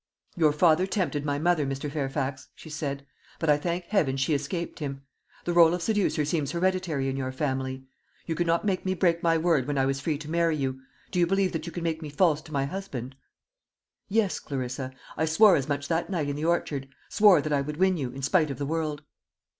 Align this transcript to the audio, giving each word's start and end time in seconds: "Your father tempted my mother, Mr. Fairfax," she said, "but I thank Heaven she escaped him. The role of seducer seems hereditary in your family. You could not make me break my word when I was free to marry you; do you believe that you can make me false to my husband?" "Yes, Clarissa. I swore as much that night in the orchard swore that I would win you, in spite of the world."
"Your 0.35 0.51
father 0.51 0.87
tempted 0.87 1.25
my 1.25 1.37
mother, 1.37 1.63
Mr. 1.63 1.91
Fairfax," 1.91 2.47
she 2.55 2.71
said, 2.71 3.05
"but 3.37 3.51
I 3.51 3.57
thank 3.57 3.83
Heaven 3.85 4.17
she 4.17 4.33
escaped 4.33 4.79
him. 4.79 5.03
The 5.45 5.53
role 5.53 5.75
of 5.75 5.83
seducer 5.83 6.25
seems 6.25 6.53
hereditary 6.53 7.07
in 7.07 7.15
your 7.17 7.31
family. 7.31 7.83
You 8.25 8.33
could 8.33 8.47
not 8.47 8.65
make 8.65 8.83
me 8.83 8.95
break 8.95 9.21
my 9.21 9.37
word 9.37 9.67
when 9.67 9.77
I 9.77 9.85
was 9.85 9.99
free 9.99 10.17
to 10.17 10.27
marry 10.27 10.55
you; 10.57 10.81
do 11.11 11.19
you 11.19 11.27
believe 11.27 11.51
that 11.51 11.67
you 11.67 11.71
can 11.71 11.83
make 11.83 12.01
me 12.01 12.09
false 12.09 12.41
to 12.41 12.51
my 12.51 12.65
husband?" 12.65 13.15
"Yes, 14.09 14.39
Clarissa. 14.39 14.91
I 15.17 15.25
swore 15.25 15.55
as 15.55 15.69
much 15.69 15.87
that 15.87 16.09
night 16.09 16.29
in 16.29 16.35
the 16.35 16.45
orchard 16.45 16.87
swore 17.07 17.39
that 17.39 17.53
I 17.53 17.61
would 17.61 17.77
win 17.77 17.95
you, 17.95 18.09
in 18.09 18.23
spite 18.23 18.49
of 18.49 18.57
the 18.57 18.65
world." 18.65 19.03